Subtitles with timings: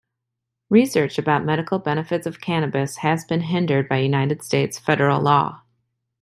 [0.71, 5.61] Research about medical benefits of cannabis has been hindered by United States federal law.